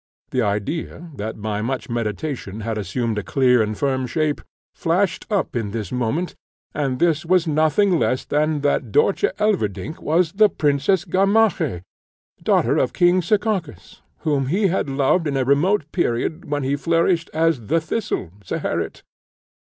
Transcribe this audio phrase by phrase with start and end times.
[0.31, 4.41] The idea, that by much meditation had assumed a clear and firm shape,
[4.73, 6.33] flashed up in this moment,
[6.73, 11.83] and this was nothing less than that Dörtje Elverdink was the Princess Gamaheh,
[12.41, 17.29] daughter of King Sekakis, whom he had loved in a remote period, when he flourished
[17.31, 19.03] as the thistle, Zeherit.